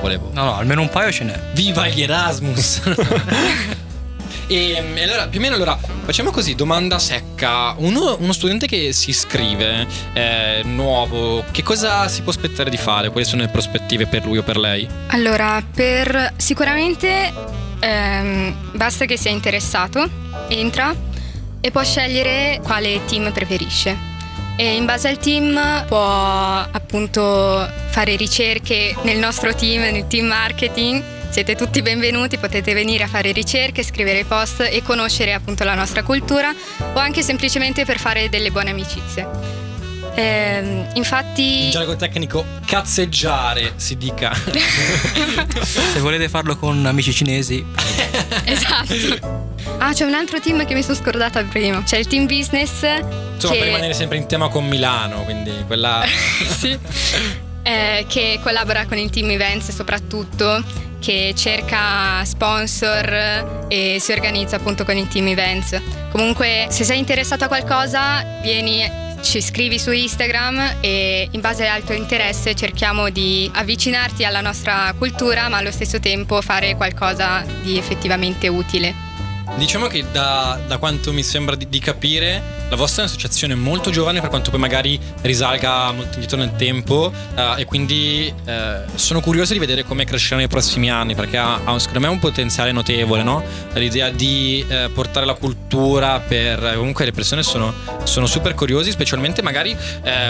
Volevo. 0.00 0.30
No, 0.32 0.44
no, 0.44 0.56
almeno 0.56 0.80
un 0.80 0.88
paio 0.88 1.12
ce 1.12 1.24
n'è. 1.24 1.38
Viva 1.52 1.86
gli 1.88 2.02
Erasmus! 2.02 2.80
e, 4.46 4.82
e 4.94 5.02
allora, 5.02 5.28
più 5.28 5.40
o 5.40 5.42
meno, 5.42 5.56
allora, 5.56 5.78
facciamo 6.04 6.30
così, 6.30 6.54
domanda 6.54 6.98
secca. 6.98 7.74
Uno, 7.76 8.16
uno 8.18 8.32
studente 8.32 8.66
che 8.66 8.92
si 8.92 9.10
iscrive, 9.10 9.86
eh, 10.14 10.62
nuovo, 10.64 11.44
che 11.50 11.62
cosa 11.62 12.08
si 12.08 12.22
può 12.22 12.32
aspettare 12.32 12.70
di 12.70 12.78
fare? 12.78 13.10
Quali 13.10 13.26
sono 13.26 13.42
le 13.42 13.48
prospettive 13.48 14.06
per 14.06 14.24
lui 14.24 14.38
o 14.38 14.42
per 14.42 14.56
lei? 14.56 14.88
Allora, 15.08 15.62
per 15.74 16.32
sicuramente 16.36 17.30
ehm, 17.78 18.70
basta 18.72 19.04
che 19.04 19.18
sia 19.18 19.30
interessato, 19.30 20.08
entra 20.48 21.10
e 21.62 21.70
può 21.70 21.82
scegliere 21.84 22.60
quale 22.62 23.04
team 23.06 23.32
preferisce. 23.32 23.96
E 24.56 24.74
in 24.74 24.84
base 24.84 25.08
al 25.08 25.18
team 25.18 25.86
può 25.86 26.04
appunto 26.04 27.66
fare 27.88 28.16
ricerche 28.16 28.94
nel 29.02 29.18
nostro 29.18 29.54
team, 29.54 29.80
nel 29.80 30.06
team 30.08 30.26
marketing. 30.26 31.02
Siete 31.30 31.54
tutti 31.54 31.80
benvenuti, 31.80 32.36
potete 32.36 32.74
venire 32.74 33.04
a 33.04 33.06
fare 33.06 33.32
ricerche, 33.32 33.82
scrivere 33.82 34.24
post 34.24 34.68
e 34.70 34.82
conoscere 34.82 35.32
appunto 35.32 35.64
la 35.64 35.74
nostra 35.74 36.02
cultura 36.02 36.52
o 36.92 36.98
anche 36.98 37.22
semplicemente 37.22 37.86
per 37.86 37.98
fare 37.98 38.28
delle 38.28 38.50
buone 38.50 38.70
amicizie. 38.70 39.71
Ehm, 40.14 40.88
infatti... 40.94 41.64
In 41.64 41.70
gergo 41.70 41.96
tecnico 41.96 42.44
cazzeggiare 42.66 43.72
si 43.76 43.96
dica. 43.96 44.32
Se 45.62 46.00
volete 46.00 46.28
farlo 46.28 46.56
con 46.56 46.84
amici 46.86 47.12
cinesi, 47.12 47.64
esatto. 48.44 49.50
Ah, 49.78 49.92
c'è 49.92 50.04
un 50.04 50.14
altro 50.14 50.40
team 50.40 50.64
che 50.66 50.74
mi 50.74 50.82
sono 50.82 50.96
scordata 50.96 51.42
prima. 51.44 51.82
C'è 51.82 51.98
il 51.98 52.06
team 52.06 52.26
business. 52.26 52.82
Insomma, 52.82 53.54
che... 53.54 53.58
per 53.58 53.66
rimanere 53.66 53.94
sempre 53.94 54.18
in 54.18 54.26
tema 54.26 54.48
con 54.48 54.66
Milano, 54.66 55.22
quindi 55.24 55.52
quella... 55.66 56.04
sì. 56.58 56.78
Eh, 57.64 58.06
che 58.08 58.40
collabora 58.42 58.86
con 58.86 58.98
il 58.98 59.08
team 59.10 59.30
events 59.30 59.70
soprattutto, 59.70 60.62
che 61.00 61.32
cerca 61.36 62.24
sponsor 62.24 63.66
e 63.68 63.98
si 64.00 64.12
organizza 64.12 64.56
appunto 64.56 64.84
con 64.84 64.96
il 64.96 65.08
team 65.08 65.28
events. 65.28 65.80
Comunque, 66.10 66.66
se 66.70 66.84
sei 66.84 66.98
interessato 66.98 67.44
a 67.44 67.48
qualcosa, 67.48 68.40
vieni 68.42 68.82
ci 69.22 69.40
scrivi 69.40 69.78
su 69.78 69.90
Instagram 69.90 70.78
e 70.80 71.28
in 71.30 71.40
base 71.40 71.66
al 71.68 71.84
tuo 71.84 71.94
interesse 71.94 72.54
cerchiamo 72.54 73.08
di 73.08 73.50
avvicinarti 73.54 74.24
alla 74.24 74.40
nostra 74.40 74.92
cultura 74.98 75.48
ma 75.48 75.58
allo 75.58 75.70
stesso 75.70 76.00
tempo 76.00 76.40
fare 76.42 76.76
qualcosa 76.76 77.44
di 77.62 77.78
effettivamente 77.78 78.48
utile. 78.48 79.11
Diciamo 79.56 79.86
che 79.86 80.04
da, 80.10 80.58
da 80.66 80.78
quanto 80.78 81.12
mi 81.12 81.22
sembra 81.22 81.54
di, 81.54 81.68
di, 81.68 81.78
capire, 81.78 82.42
la 82.68 82.76
vostra 82.76 83.02
è 83.02 83.04
un'associazione 83.04 83.54
molto 83.54 83.90
giovane 83.90 84.20
per 84.20 84.28
quanto 84.30 84.50
poi 84.50 84.58
magari 84.58 84.98
risalga 85.20 85.92
molto 85.92 86.14
indietro 86.14 86.38
nel 86.38 86.56
tempo 86.56 87.12
uh, 87.12 87.58
e 87.58 87.64
quindi 87.64 88.32
uh, 88.44 88.50
sono 88.94 89.20
curioso 89.20 89.52
di 89.52 89.58
vedere 89.58 89.84
come 89.84 90.04
crescerà 90.04 90.36
nei 90.36 90.48
prossimi 90.48 90.90
anni 90.90 91.14
perché 91.14 91.36
ha, 91.36 91.60
ha 91.64 91.78
secondo 91.78 92.00
me 92.00 92.08
un 92.08 92.18
potenziale 92.18 92.72
notevole, 92.72 93.22
no? 93.22 93.44
L'idea 93.74 94.10
di 94.10 94.64
uh, 94.66 94.90
portare 94.92 95.26
la 95.26 95.34
cultura 95.34 96.18
per... 96.20 96.74
comunque 96.76 97.04
le 97.04 97.12
persone 97.12 97.42
sono, 97.42 97.72
sono 98.04 98.26
super 98.26 98.54
curiosi, 98.54 98.90
specialmente 98.90 99.42
magari 99.42 99.76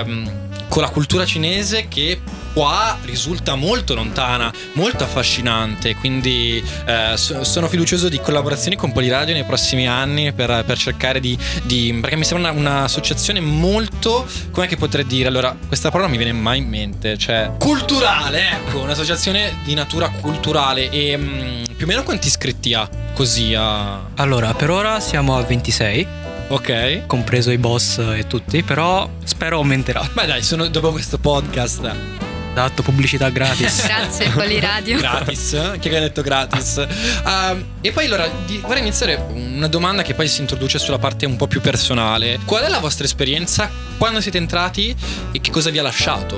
um, 0.05 0.51
con 0.73 0.81
la 0.81 0.89
cultura 0.89 1.27
cinese 1.27 1.87
che 1.87 2.19
qua 2.55 2.97
risulta 3.05 3.57
molto 3.57 3.95
lontana, 3.95 4.51
molto 4.73 5.05
affascinante. 5.05 5.95
Quindi 5.97 6.65
eh, 6.87 7.15
sono 7.17 7.69
fiducioso 7.69 8.09
di 8.09 8.19
collaborazioni 8.19 8.75
con 8.75 8.91
Poliradio 8.91 9.35
nei 9.35 9.45
prossimi 9.45 9.87
anni 9.87 10.33
per, 10.33 10.65
per 10.65 10.79
cercare 10.79 11.21
di, 11.21 11.37
di, 11.65 11.99
perché 12.01 12.17
mi 12.17 12.25
sembra 12.25 12.53
una, 12.53 12.59
un'associazione 12.59 13.41
molto. 13.41 14.27
come 14.51 14.67
che 14.67 14.77
potrei 14.77 15.05
dire? 15.05 15.29
Allora, 15.29 15.55
questa 15.67 15.91
parola 15.91 16.09
non 16.09 16.17
mi 16.17 16.23
viene 16.23 16.39
mai 16.39 16.61
in 16.61 16.69
mente. 16.69 17.19
Cioè, 17.19 17.51
culturale, 17.59 18.53
ecco, 18.53 18.79
un'associazione 18.79 19.59
di 19.65 19.75
natura 19.75 20.09
culturale. 20.09 20.89
E 20.89 21.15
mh, 21.19 21.23
mm, 21.23 21.65
più 21.77 21.85
o 21.85 21.87
meno 21.87 22.03
quanti 22.03 22.29
iscritti 22.29 22.73
ha 22.73 22.89
così 23.13 23.55
a. 23.55 24.09
Allora, 24.15 24.55
per 24.55 24.71
ora 24.71 25.01
siamo 25.01 25.37
a 25.37 25.43
26. 25.43 26.22
Ok. 26.53 27.07
Compreso 27.07 27.51
i 27.51 27.57
boss 27.57 27.97
e 27.99 28.27
tutti, 28.27 28.63
però 28.63 29.09
spero 29.25 29.57
aumenterà. 29.57 30.07
Beh 30.13 30.27
dai, 30.27 30.43
sono 30.43 30.69
dopo 30.69 30.91
questo 30.91 31.17
podcast 31.17 32.21
Esatto, 32.53 32.83
pubblicità 32.83 33.31
gratis. 33.31 33.81
Grazie, 33.89 34.29
Poliradio. 34.29 34.99
gratis? 34.99 35.79
Chi 35.81 35.89
ha 35.89 36.01
detto 36.01 36.21
gratis? 36.21 36.87
Uh, 37.25 37.65
e 37.81 37.93
poi 37.93 38.05
allora 38.05 38.29
di, 38.45 38.59
vorrei 38.59 38.83
iniziare 38.83 39.25
una 39.33 39.69
domanda 39.69 40.03
che 40.03 40.13
poi 40.13 40.29
si 40.29 40.43
introduce 40.43 40.79
sulla 40.79 40.99
parte 40.99 41.25
un 41.25 41.37
po' 41.37 41.47
più 41.47 41.63
personale. 41.63 42.39
Qual 42.45 42.63
è 42.63 42.69
la 42.69 42.79
vostra 42.81 43.07
esperienza 43.07 43.71
quando 43.97 44.21
siete 44.21 44.37
entrati 44.37 44.95
e 45.33 45.41
che 45.41 45.51
cosa 45.51 45.71
vi 45.71 45.79
ha 45.79 45.83
lasciato 45.83 46.37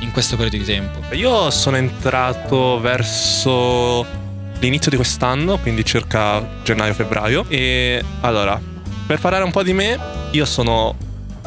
in 0.00 0.10
questo 0.10 0.34
periodo 0.34 0.56
di 0.56 0.64
tempo? 0.64 1.14
Io 1.14 1.48
sono 1.52 1.76
entrato 1.76 2.80
verso 2.80 4.04
l'inizio 4.58 4.90
di 4.90 4.96
quest'anno, 4.96 5.58
quindi 5.58 5.84
circa 5.84 6.44
gennaio-febbraio. 6.64 7.44
E 7.48 8.02
allora, 8.22 8.60
per 9.06 9.18
parlare 9.18 9.44
un 9.44 9.50
po' 9.50 9.62
di 9.62 9.72
me, 9.72 9.98
io 10.30 10.44
sono 10.44 10.96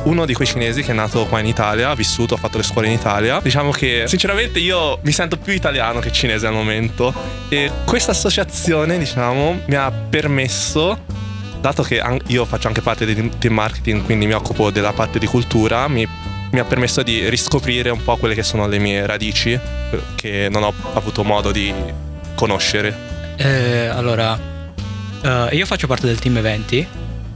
uno 0.04 0.26
di 0.26 0.34
quei 0.34 0.48
cinesi 0.48 0.84
che 0.84 0.92
è 0.92 0.94
nato 0.94 1.26
qua 1.26 1.40
in 1.40 1.48
Italia, 1.48 1.90
ha 1.90 1.96
vissuto, 1.96 2.36
ha 2.36 2.38
fatto 2.38 2.58
le 2.58 2.64
scuole 2.64 2.88
in 2.88 2.94
Italia. 2.94 3.40
Diciamo 3.42 3.72
che 3.72 4.04
sinceramente 4.08 4.60
io 4.60 5.00
mi 5.04 5.12
sento 5.12 5.38
più 5.38 5.54
italiano 5.54 6.00
che 6.00 6.12
cinese 6.12 6.48
al 6.48 6.54
momento 6.54 7.14
e 7.50 7.72
questa 7.86 8.12
associazione, 8.12 8.98
diciamo, 8.98 9.62
mi 9.66 9.76
ha 9.76 9.92
permesso 9.92 10.98
dato 11.60 11.84
che 11.84 12.02
io 12.28 12.46
faccio 12.46 12.68
anche 12.68 12.82
parte 12.82 13.06
del 13.06 13.30
team 13.40 13.54
marketing, 13.54 14.04
quindi 14.04 14.28
mi 14.28 14.34
occupo 14.34 14.70
della 14.70 14.94
parte 14.94 15.20
di 15.20 15.26
cultura, 15.26 15.88
mi, 15.88 16.08
mi, 16.52 16.60
ha 16.60 16.64
permesso 16.64 17.02
di 17.02 17.28
riscoprire 17.30 17.90
un 17.90 18.04
po' 18.04 18.16
quelle 18.18 18.36
che 18.36 18.44
sono 18.44 18.68
le 18.68 18.78
mie 18.78 19.06
radici 19.06 19.60
che 20.16 20.48
non 20.50 20.64
ho 20.64 20.74
avuto 20.94 21.24
modo 21.24 21.52
di 21.52 21.74
conoscere. 22.36 22.96
Eh, 23.36 23.88
allora, 23.88 24.34
uh, 24.34 25.48
io 25.52 25.66
faccio 25.66 25.88
parte 25.88 26.06
del 26.06 26.20
team 26.20 26.38
eventi, 26.38 26.88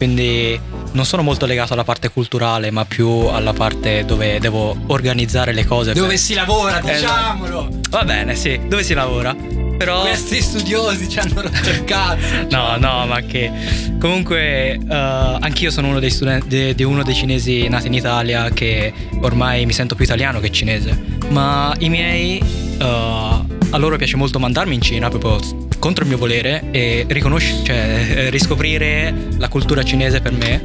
quindi 0.02 0.60
non 0.94 1.06
sono 1.06 1.22
molto 1.22 1.46
legato 1.46 1.74
alla 1.74 1.84
parte 1.84 2.10
culturale, 2.10 2.72
ma 2.72 2.86
più 2.86 3.08
alla 3.08 3.54
parte 3.54 4.04
dove 4.04 4.40
devo 4.40 4.76
organizzare 4.88 5.54
le 5.54 5.64
cose. 5.64 5.94
Dove 5.94 6.08
per... 6.08 6.18
si 6.18 6.34
lavora, 6.34 6.80
diciamolo! 6.80 7.68
Eh, 7.68 7.80
va 7.88 8.04
bene, 8.04 8.34
sì, 8.34 8.60
dove 8.68 8.82
si 8.82 8.96
lavora. 8.96 9.36
Però... 9.78 10.02
Questi 10.02 10.42
studiosi 10.42 11.08
ci 11.08 11.20
hanno 11.20 11.42
rotto 11.42 11.70
il 11.70 11.84
cazzo. 11.84 12.48
no, 12.50 12.78
no, 12.78 13.06
ma 13.06 13.22
che. 13.22 13.52
Comunque, 14.00 14.80
uh, 14.82 14.88
anch'io 14.90 15.70
sono 15.70 15.90
uno 15.90 16.00
dei 16.00 16.10
studenti 16.10 16.48
di, 16.48 16.74
di 16.74 16.84
uno 16.84 17.04
dei 17.04 17.14
cinesi 17.14 17.68
nati 17.68 17.86
in 17.86 17.94
Italia 17.94 18.50
che 18.50 18.92
ormai 19.22 19.68
mi 19.68 19.74
sento 19.74 19.94
più 19.94 20.06
italiano 20.06 20.40
che 20.40 20.50
cinese. 20.50 21.00
Ma 21.30 21.76
i 21.78 21.90
miei. 21.90 22.42
Uh, 22.80 23.60
a 23.70 23.78
loro 23.78 23.98
piace 23.98 24.18
molto 24.18 24.40
mandarmi 24.40 24.74
in 24.74 24.82
Cina 24.82 25.10
proprio 25.10 25.70
contro 25.82 26.04
il 26.04 26.10
mio 26.12 26.20
volere 26.20 26.66
e 26.70 27.06
riconoscere, 27.10 27.64
cioè, 27.64 27.76
eh, 27.76 28.30
riscoprire 28.30 29.12
la 29.40 29.50
cultura 29.50 29.82
cinese 29.82 30.22
per 30.22 30.32
me 30.32 30.64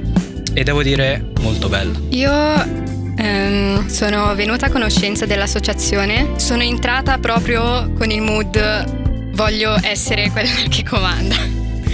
e 0.52 0.62
devo 0.62 0.82
dire 0.82 1.30
molto 1.40 1.70
bella. 1.70 1.98
Io 2.10 2.30
ehm, 3.16 3.88
sono 3.88 4.34
venuta 4.34 4.66
a 4.66 4.70
conoscenza 4.70 5.24
dell'associazione, 5.24 6.32
sono 6.36 6.62
entrata 6.62 7.16
proprio 7.16 7.90
con 7.94 8.10
il 8.10 8.20
mood 8.20 9.32
voglio 9.32 9.78
essere 9.82 10.30
quella 10.30 10.50
che 10.68 10.84
comanda. 10.84 11.36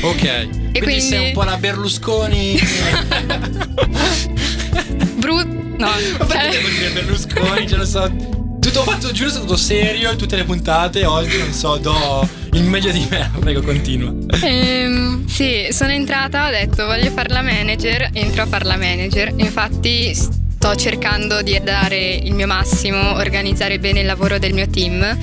Ok. 0.01 0.25
E 0.25 0.49
quindi, 0.51 0.81
quindi 0.81 1.01
sei 1.01 1.27
un 1.29 1.33
po' 1.33 1.45
la 1.45 1.59
Berlusconi. 1.59 2.59
Brut. 5.15 5.47
No. 5.47 5.91
Ma 6.19 6.25
perché 6.25 6.51
devo 6.51 6.69
dire 6.69 6.91
Berlusconi? 6.91 7.69
Ce 7.69 7.77
lo 7.77 7.85
so 7.85 8.41
tutto 8.63 8.85
fatto, 8.85 9.09
è 9.09 9.29
stato 9.29 9.57
serio 9.57 10.15
tutte 10.15 10.37
le 10.37 10.45
puntate. 10.45 11.05
Oggi, 11.05 11.37
non 11.37 11.53
so, 11.53 11.77
do 11.79 12.27
il 12.53 12.63
meglio 12.63 12.93
di 12.93 13.05
me. 13.11 13.29
Prego, 13.41 13.61
continua. 13.61 14.15
Ehm, 14.41 15.27
sì, 15.27 15.67
sono 15.71 15.91
entrata, 15.91 16.47
ho 16.47 16.51
detto 16.51 16.87
voglio 16.87 17.11
fare 17.11 17.29
la 17.31 17.43
manager, 17.43 18.11
entro 18.13 18.43
a 18.43 18.47
fare 18.47 18.65
la 18.65 18.77
manager. 18.77 19.35
Infatti 19.37 20.15
sto 20.15 20.77
cercando 20.77 21.43
di 21.43 21.61
dare 21.63 22.15
il 22.15 22.35
mio 22.35 22.47
massimo, 22.47 23.15
organizzare 23.15 23.81
bene 23.81 24.01
il 24.01 24.07
lavoro 24.07 24.39
del 24.39 24.55
mio 24.55 24.69
team. 24.69 25.19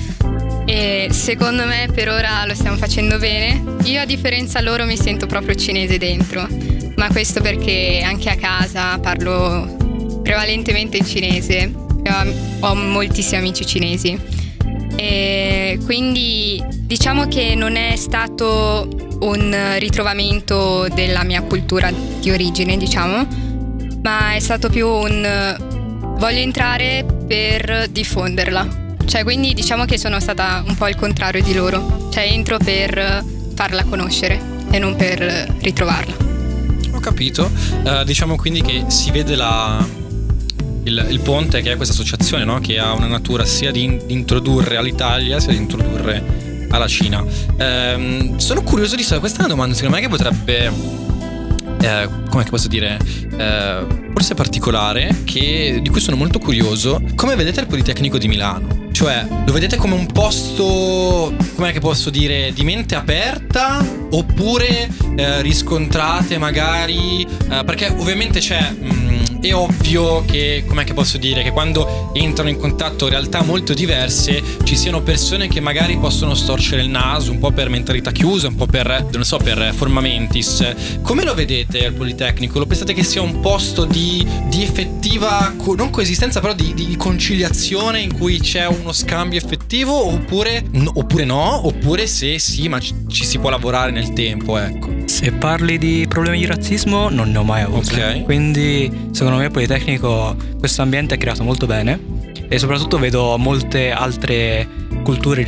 E 0.66 1.08
secondo 1.10 1.64
me 1.64 1.88
per 1.92 2.10
ora 2.10 2.44
lo 2.44 2.54
stiamo 2.54 2.76
facendo 2.76 3.18
bene. 3.18 3.78
Io 3.84 4.02
a 4.02 4.04
differenza 4.04 4.60
loro 4.60 4.84
mi 4.84 4.98
sento 4.98 5.26
proprio 5.26 5.54
cinese 5.54 5.96
dentro, 5.96 6.46
ma 6.96 7.08
questo 7.08 7.40
perché 7.40 8.02
anche 8.04 8.28
a 8.28 8.36
casa 8.36 8.98
parlo 8.98 10.20
prevalentemente 10.22 10.98
in 10.98 11.06
cinese 11.06 11.88
ho 12.60 12.74
moltissimi 12.74 13.38
amici 13.38 13.66
cinesi. 13.66 14.18
E 14.96 15.78
quindi 15.84 16.62
diciamo 16.82 17.26
che 17.28 17.54
non 17.54 17.76
è 17.76 17.96
stato 17.96 18.88
un 19.20 19.56
ritrovamento 19.78 20.88
della 20.92 21.24
mia 21.24 21.42
cultura 21.42 21.90
di 22.20 22.30
origine, 22.30 22.76
diciamo, 22.76 23.26
ma 24.02 24.34
è 24.34 24.40
stato 24.40 24.68
più 24.68 24.88
un 24.88 25.56
voglio 26.18 26.40
entrare 26.40 27.06
per 27.26 27.88
diffonderla. 27.90 28.88
Cioè, 29.04 29.24
quindi 29.24 29.54
diciamo 29.54 29.86
che 29.86 29.98
sono 29.98 30.20
stata 30.20 30.62
un 30.66 30.76
po' 30.76 30.86
il 30.86 30.96
contrario 30.96 31.42
di 31.42 31.54
loro. 31.54 32.08
Cioè, 32.10 32.24
entro 32.24 32.58
per 32.58 33.24
farla 33.54 33.84
conoscere 33.84 34.40
e 34.70 34.78
non 34.78 34.96
per 34.96 35.20
ritrovarla. 35.60 36.14
Ho 36.92 37.00
capito. 37.00 37.50
Uh, 37.82 38.04
diciamo 38.04 38.36
quindi 38.36 38.62
che 38.62 38.84
si 38.88 39.10
vede 39.10 39.34
la, 39.34 39.84
il, 40.84 41.06
il, 41.10 41.20
Ponte, 41.20 41.60
che 41.62 41.72
è 41.72 41.76
questa 41.76 41.94
associazione 41.94 42.44
no? 42.44 42.58
che 42.60 42.78
ha 42.78 42.92
una 42.92 43.06
natura 43.06 43.44
sia 43.44 43.70
di, 43.70 43.84
in, 43.84 44.00
di, 44.06 44.12
introdurre 44.12 44.76
all'Italia 44.76 45.40
sia 45.40 45.52
di 45.52 45.58
introdurre 45.58 46.22
alla 46.70 46.86
Cina. 46.86 47.24
Ehm, 47.58 48.36
sono 48.38 48.62
curioso 48.62 48.96
di 48.96 49.02
sapere, 49.02 49.20
questa 49.20 49.38
è 49.38 49.44
una 49.44 49.54
domanda 49.54 49.74
secondo 49.74 49.96
me 49.96 50.02
che 50.02 50.08
potrebbe... 50.08 50.98
Eh, 51.82 52.08
come 52.28 52.44
posso 52.44 52.68
dire? 52.68 52.98
Eh, 53.38 53.86
forse 54.12 54.34
particolare, 54.34 55.22
che, 55.24 55.80
di 55.82 55.88
cui 55.88 56.00
sono 56.00 56.16
molto 56.16 56.38
curioso. 56.38 57.02
Come 57.14 57.36
vedete 57.36 57.60
il 57.60 57.66
Politecnico 57.66 58.18
di 58.18 58.28
Milano? 58.28 58.88
Cioè, 58.92 59.26
lo 59.46 59.52
vedete 59.52 59.76
come 59.76 59.94
un 59.94 60.06
posto, 60.06 61.34
come 61.54 61.72
posso 61.80 62.10
dire, 62.10 62.52
di 62.52 62.62
mente 62.62 62.94
aperta? 62.96 63.82
Oppure 64.10 64.90
eh, 65.16 65.40
riscontrate 65.40 66.36
magari... 66.36 67.22
Eh, 67.22 67.64
perché 67.64 67.88
ovviamente 67.96 68.40
c'è... 68.40 68.60
Mh, 68.72 68.94
mm, 68.94 68.99
è 69.40 69.54
ovvio 69.54 70.24
che, 70.24 70.64
com'è 70.66 70.84
che 70.84 70.94
posso 70.94 71.18
dire, 71.18 71.42
che 71.42 71.50
quando 71.50 72.10
entrano 72.14 72.50
in 72.50 72.58
contatto 72.58 73.08
realtà 73.08 73.42
molto 73.42 73.72
diverse 73.72 74.42
ci 74.64 74.76
siano 74.76 75.02
persone 75.02 75.48
che 75.48 75.60
magari 75.60 75.96
possono 75.96 76.34
storcere 76.34 76.82
il 76.82 76.88
naso 76.88 77.30
un 77.30 77.38
po' 77.38 77.50
per 77.50 77.68
mentalità 77.68 78.12
chiusa, 78.12 78.48
un 78.48 78.56
po' 78.56 78.66
per, 78.66 79.08
non 79.12 79.24
so, 79.24 79.38
per 79.38 79.72
formamentis. 79.74 80.98
Come 81.02 81.24
lo 81.24 81.34
vedete 81.34 81.78
il 81.78 81.92
Politecnico? 81.92 82.58
Lo 82.58 82.66
pensate 82.66 82.92
che 82.92 83.02
sia 83.02 83.22
un 83.22 83.40
posto 83.40 83.84
di, 83.84 84.26
di 84.48 84.62
effettiva, 84.62 85.54
non 85.76 85.90
coesistenza, 85.90 86.40
però 86.40 86.52
di, 86.52 86.74
di, 86.74 86.96
conciliazione 86.96 88.00
in 88.00 88.12
cui 88.12 88.38
c'è 88.38 88.66
uno 88.66 88.92
scambio 88.92 89.38
effettivo 89.38 90.06
oppure, 90.06 90.64
oppure 90.92 91.24
no? 91.24 91.66
Oppure 91.66 92.06
se 92.06 92.38
sì, 92.38 92.68
ma 92.68 92.78
ci, 92.78 92.94
ci 93.08 93.24
si 93.24 93.38
può 93.38 93.48
lavorare 93.48 93.90
nel 93.90 94.12
tempo, 94.12 94.58
ecco. 94.58 94.99
Se 95.10 95.32
parli 95.32 95.76
di 95.76 96.06
problemi 96.08 96.38
di 96.38 96.46
razzismo 96.46 97.08
non 97.08 97.32
ne 97.32 97.38
ho 97.38 97.42
mai 97.42 97.62
avuto. 97.62 97.94
Ok. 97.94 98.22
Quindi 98.22 99.08
secondo 99.10 99.38
me 99.38 99.46
il 99.46 99.50
Politecnico 99.50 100.36
questo 100.56 100.82
ambiente 100.82 101.16
è 101.16 101.18
creato 101.18 101.42
molto 101.42 101.66
bene 101.66 101.98
e 102.48 102.58
soprattutto 102.58 102.96
vedo 102.96 103.36
molte 103.36 103.90
altre 103.90 104.66
culture 105.02 105.42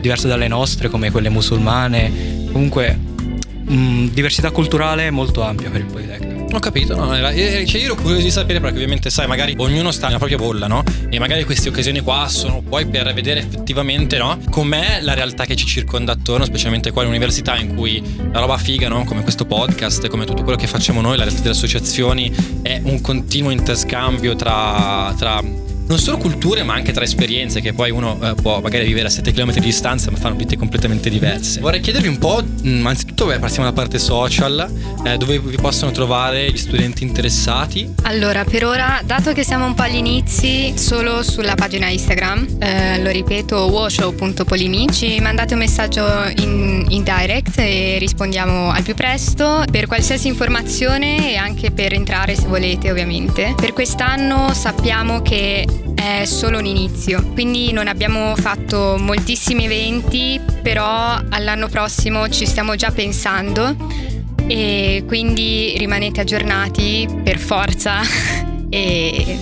diverse 0.00 0.26
dalle 0.26 0.48
nostre 0.48 0.88
come 0.88 1.10
quelle 1.10 1.28
musulmane. 1.28 2.48
Comunque 2.50 2.98
mh, 3.66 4.06
diversità 4.06 4.50
culturale 4.50 5.10
molto 5.10 5.42
ampia 5.42 5.68
per 5.68 5.80
il 5.80 5.86
Politecnico. 5.86 6.37
Ho 6.50 6.58
capito, 6.60 6.96
no, 6.96 7.14
era- 7.14 7.30
cioè 7.30 7.78
io 7.80 7.84
ero 7.84 7.94
curioso 7.94 8.22
di 8.22 8.30
sapere 8.30 8.58
perché 8.58 8.76
ovviamente 8.76 9.10
sai, 9.10 9.26
magari 9.26 9.54
ognuno 9.58 9.90
sta 9.90 10.06
nella 10.06 10.18
propria 10.18 10.38
bolla, 10.38 10.66
no? 10.66 10.82
E 11.10 11.18
magari 11.18 11.44
queste 11.44 11.68
occasioni 11.68 12.00
qua 12.00 12.26
sono 12.28 12.62
poi 12.62 12.86
per 12.86 13.12
vedere 13.12 13.40
effettivamente, 13.40 14.16
no? 14.16 14.38
Com'è 14.48 15.00
la 15.02 15.14
realtà 15.14 15.44
che 15.44 15.54
ci 15.56 15.66
circonda 15.66 16.12
attorno, 16.12 16.44
specialmente 16.46 16.90
qua 16.90 17.02
all'università 17.02 17.56
in 17.58 17.74
cui 17.74 18.02
la 18.32 18.40
roba 18.40 18.56
figa, 18.56 18.88
no? 18.88 19.04
Come 19.04 19.22
questo 19.22 19.44
podcast, 19.44 20.08
come 20.08 20.24
tutto 20.24 20.42
quello 20.42 20.56
che 20.58 20.66
facciamo 20.66 21.00
noi, 21.02 21.16
la 21.18 21.24
realtà 21.24 21.42
delle 21.42 21.54
associazioni 21.54 22.34
è 22.62 22.80
un 22.82 23.00
continuo 23.02 23.50
interscambio 23.50 24.34
tra, 24.34 25.14
tra 25.18 25.40
non 25.88 25.98
solo 25.98 26.18
culture 26.18 26.62
ma 26.64 26.74
anche 26.74 26.92
tra 26.92 27.02
esperienze 27.02 27.62
che 27.62 27.72
poi 27.72 27.90
uno 27.90 28.18
eh, 28.22 28.34
può 28.34 28.60
magari 28.60 28.84
vivere 28.86 29.06
a 29.06 29.10
7 29.10 29.32
km 29.32 29.52
di 29.54 29.60
distanza 29.60 30.10
ma 30.10 30.18
fanno 30.18 30.34
vite 30.36 30.56
completamente 30.56 31.08
diverse. 31.08 31.60
Vorrei 31.60 31.80
chiedervi 31.80 32.08
un 32.08 32.18
po', 32.18 32.42
mh, 32.44 32.68
anzitutto 33.18 33.26
beh, 33.26 33.38
partiamo 33.38 33.64
dalla 33.64 33.76
parte 33.76 33.98
social, 33.98 34.70
eh, 35.04 35.16
dove 35.16 35.40
vi 35.40 35.56
possono 35.56 35.90
trovare 35.90 36.50
gli 36.50 36.56
studenti 36.56 37.02
interessati. 37.02 37.94
Allora, 38.02 38.44
per 38.44 38.64
ora, 38.64 39.00
dato 39.04 39.32
che 39.32 39.42
siamo 39.42 39.66
un 39.66 39.74
po' 39.74 39.82
agli 39.82 39.96
inizi, 39.96 40.76
solo 40.76 41.22
sulla 41.22 41.54
pagina 41.54 41.88
Instagram, 41.88 42.58
eh, 42.60 43.02
lo 43.02 43.10
ripeto, 43.10 43.56
washow.polimi, 43.70 44.92
ci 44.92 45.18
mandate 45.20 45.54
un 45.54 45.60
messaggio 45.60 46.04
in, 46.36 46.86
in 46.88 47.02
direct 47.02 47.58
e 47.58 47.96
rispondiamo 47.98 48.70
al 48.70 48.82
più 48.82 48.94
presto 48.94 49.64
per 49.70 49.86
qualsiasi 49.86 50.28
informazione 50.28 51.32
e 51.32 51.36
anche 51.36 51.72
per 51.72 51.94
entrare 51.94 52.36
se 52.36 52.46
volete, 52.46 52.90
ovviamente. 52.90 53.54
Per 53.56 53.72
quest'anno 53.72 54.52
sappiamo 54.54 55.22
che 55.22 55.66
è 55.98 56.24
solo 56.26 56.58
un 56.58 56.64
inizio, 56.64 57.32
quindi 57.32 57.72
non 57.72 57.88
abbiamo 57.88 58.36
fatto 58.36 58.96
moltissimi 59.00 59.64
eventi, 59.64 60.40
però 60.62 61.20
all'anno 61.28 61.66
prossimo 61.66 62.28
ci 62.28 62.46
stiamo 62.46 62.76
già 62.76 62.92
pensando 62.92 63.74
e 64.46 65.02
quindi 65.08 65.74
rimanete 65.76 66.20
aggiornati 66.20 67.08
per 67.24 67.38
forza 67.38 68.00
e 68.70 69.38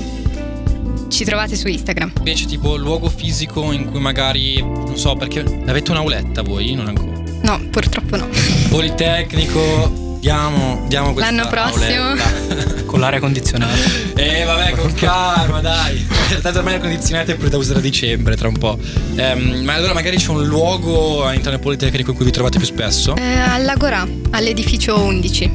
ci 1.09 1.25
trovate 1.25 1.57
su 1.57 1.69
Instagram. 1.69 2.13
Invece 2.17 2.47
tipo 2.47 2.77
luogo 2.77 3.11
fisico 3.11 3.71
in 3.73 3.91
cui 3.91 4.01
magari, 4.01 4.59
non 4.63 4.97
so 4.97 5.15
perché 5.15 5.41
avete 5.41 5.91
un'auletta 5.91 6.41
voi, 6.41 6.73
non 6.73 6.87
ancora. 6.87 7.23
No, 7.43 7.61
purtroppo 7.69 8.17
no. 8.17 8.27
Politecnico, 8.71 10.06
diamo, 10.26 10.85
diamo 10.88 11.12
questa 11.12 11.30
L'anno 11.30 11.49
prossimo. 11.49 12.83
Con 12.85 12.99
l'aria 12.99 13.21
condizionata. 13.21 13.73
Eh 14.16 14.45
vabbè 14.45 14.73
con 14.73 14.92
calma 14.95 15.61
dai 15.61 16.06
Tanto 16.40 16.59
ormai 16.59 16.75
le 16.75 16.80
condizionate 16.80 17.33
è 17.33 17.37
pure 17.37 17.50
da 17.50 17.59
usare 17.59 17.78
a 17.80 17.83
dicembre 17.83 18.37
tra 18.37 18.49
un 18.49 18.56
po' 18.56 18.78
Ehm, 19.16 19.62
Ma 19.64 19.75
allora 19.75 19.92
magari 19.92 20.16
c'è 20.16 20.30
un 20.30 20.45
luogo 20.47 21.25
all'interno 21.25 21.52
del 21.52 21.61
Politecnico 21.61 22.11
in 22.11 22.16
cui 22.16 22.25
vi 22.25 22.30
trovate 22.33 22.59
più 22.59 22.66
spesso? 22.66 23.14
Eh, 23.16 23.38
all'Agora, 23.38 24.06
all'edificio 24.30 24.99
11. 24.99 25.52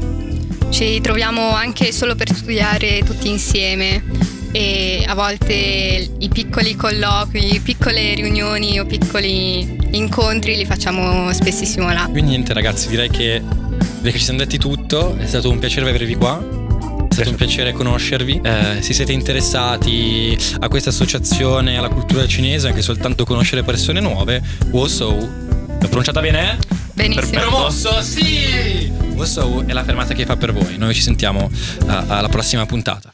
Ci 0.70 1.02
troviamo 1.02 1.54
anche 1.54 1.92
solo 1.92 2.16
per 2.16 2.34
studiare 2.34 3.02
tutti 3.04 3.28
insieme 3.30 4.04
e 4.52 5.04
a 5.08 5.16
volte 5.16 5.54
i 6.18 6.30
piccoli 6.30 6.76
colloqui, 6.76 7.60
piccole 7.64 8.14
riunioni 8.14 8.80
o 8.80 8.86
piccoli 8.86 9.78
incontri 9.92 10.56
li 10.56 10.66
facciamo 10.66 11.32
spessissimo 11.34 11.92
là. 11.92 12.08
Quindi 12.10 12.32
niente 12.32 12.54
ragazzi 12.54 12.88
direi 12.90 13.10
che, 13.10 13.42
che 14.10 14.18
ci 14.18 14.24
siamo 14.24 14.40
detti 14.40 14.58
tutto 14.58 15.16
È 15.16 15.28
stato 15.28 15.50
un 15.50 15.60
piacere 15.60 15.88
avervi 15.88 16.16
qua 16.16 16.62
è 17.12 17.14
stato 17.14 17.32
un 17.32 17.36
piacere 17.36 17.74
conoscervi. 17.74 18.40
Eh, 18.42 18.78
se 18.82 18.94
siete 18.94 19.12
interessati 19.12 20.38
a 20.60 20.70
questa 20.70 20.92
associazione, 20.92 21.78
alla 21.78 21.90
cultura 21.90 22.26
cinese, 22.26 22.70
anche 22.70 22.82
soltanto 22.82 23.26
conoscere 23.26 23.64
persone 23.64 24.00
nuove, 24.00 24.42
Woso, 24.70 25.10
l'ho 25.10 25.88
pronunciata 25.88 26.22
bene? 26.22 26.58
Benissimo. 26.94 27.42
Promosso, 27.42 28.02
sì! 28.02 28.90
Woso 29.14 29.62
è 29.68 29.74
la 29.74 29.84
fermata 29.84 30.14
che 30.14 30.24
fa 30.26 30.38
per 30.38 30.54
voi. 30.54 30.78
Noi 30.78 30.94
ci 30.94 31.02
sentiamo 31.02 31.52
eh, 31.52 32.04
alla 32.08 32.30
prossima 32.30 32.66
puntata. 32.66 33.12